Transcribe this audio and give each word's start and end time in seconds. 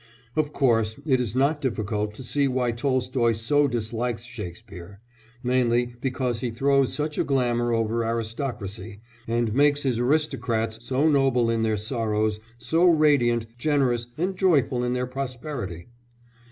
Of 0.35 0.51
course, 0.51 0.97
it 1.05 1.21
is 1.21 1.35
not 1.35 1.61
difficult 1.61 2.15
to 2.15 2.23
see 2.23 2.47
why 2.47 2.71
Tolstoy 2.71 3.33
so 3.33 3.67
dislikes 3.67 4.23
Shakespeare 4.25 4.99
mainly 5.43 5.93
because 6.01 6.39
he 6.39 6.49
throws 6.49 6.91
such 6.91 7.19
a 7.19 7.23
glamour 7.23 7.71
over 7.71 8.03
aristocracy, 8.03 8.99
and 9.27 9.53
makes 9.53 9.83
his 9.83 9.99
aristocrats 9.99 10.83
so 10.83 11.07
noble 11.07 11.51
in 11.51 11.61
their 11.61 11.77
sorrows, 11.77 12.39
so 12.57 12.85
radiant, 12.87 13.45
generous, 13.59 14.07
and 14.17 14.35
joyful 14.35 14.83
in 14.83 14.93
their 14.93 15.05
prosperity. 15.05 15.89